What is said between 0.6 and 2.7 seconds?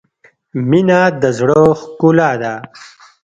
•مینه د زړۀ ښکلا ده.